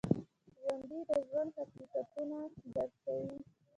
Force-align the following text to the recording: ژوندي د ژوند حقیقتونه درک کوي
ژوندي 0.55 0.99
د 1.09 1.11
ژوند 1.27 1.51
حقیقتونه 1.59 2.37
درک 2.73 2.93
کوي 3.03 3.37